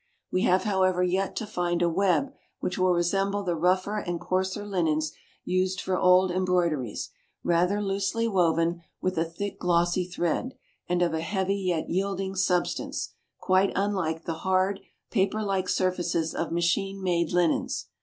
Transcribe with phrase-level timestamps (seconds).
[0.31, 4.65] We have, however, yet to find a web which will resemble the rougher and coarser
[4.65, 5.11] linens
[5.45, 7.11] used for old embroideries,
[7.43, 10.55] rather loosely woven, with a thick glossy thread,
[10.89, 14.79] and of a heavy yet yielding substance, quite unlike the hard
[15.11, 17.85] paper like surfaces of machine made linens.